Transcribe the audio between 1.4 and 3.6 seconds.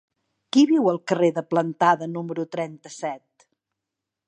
Plantada número trenta-set?